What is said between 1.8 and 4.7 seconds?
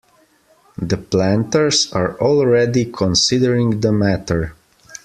are already considering the matter.